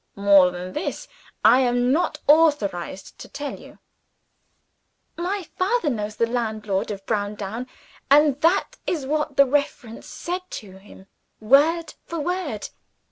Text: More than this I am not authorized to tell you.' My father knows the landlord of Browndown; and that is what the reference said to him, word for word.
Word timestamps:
More 0.15 0.49
than 0.49 0.73
this 0.73 1.07
I 1.45 1.59
am 1.59 1.91
not 1.91 2.17
authorized 2.27 3.19
to 3.19 3.27
tell 3.29 3.59
you.' 3.59 3.77
My 5.15 5.45
father 5.59 5.91
knows 5.91 6.15
the 6.15 6.25
landlord 6.25 6.89
of 6.89 7.05
Browndown; 7.05 7.67
and 8.09 8.41
that 8.41 8.77
is 8.87 9.05
what 9.05 9.37
the 9.37 9.45
reference 9.45 10.07
said 10.07 10.41
to 10.49 10.79
him, 10.79 11.05
word 11.39 11.93
for 12.07 12.19
word. 12.19 12.69